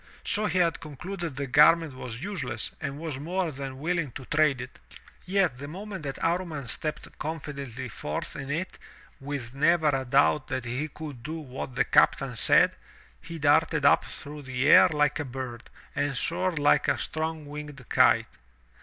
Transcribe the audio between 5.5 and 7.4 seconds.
the moment that Amman stepped